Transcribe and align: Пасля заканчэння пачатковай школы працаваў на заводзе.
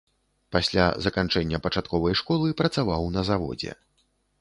Пасля 0.55 0.85
заканчэння 1.09 1.61
пачатковай 1.67 2.19
школы 2.25 2.57
працаваў 2.65 3.09
на 3.19 3.29
заводзе. 3.33 3.71